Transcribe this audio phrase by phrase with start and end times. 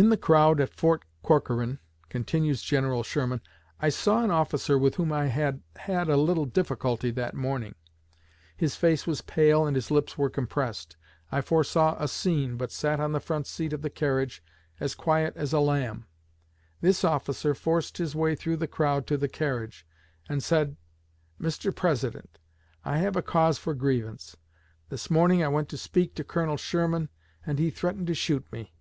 [0.00, 3.40] "In the crowd at Fort Corcoran," continues General Sherman,
[3.80, 7.74] "I saw an officer with whom I had had a little difficulty that morning.
[8.56, 10.96] His face was pale and his lips were compressed.
[11.32, 14.40] I foresaw a scene, but sat on the front seat of the carriage
[14.78, 16.06] as quiet as a lamb.
[16.80, 19.84] This officer forced his way through the crowd to the carriage,
[20.28, 20.76] and said:
[21.40, 21.74] 'Mr.
[21.74, 22.38] President,
[22.84, 24.36] I have a cause of grievance.
[24.90, 27.08] This morning I went to speak to Colonel Sherman,
[27.44, 28.72] and he threatened to shoot me.'